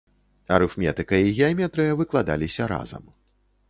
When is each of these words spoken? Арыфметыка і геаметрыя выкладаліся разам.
Арыфметыка 0.57 1.21
і 1.27 1.37
геаметрыя 1.41 2.01
выкладаліся 2.03 2.63
разам. 2.77 3.03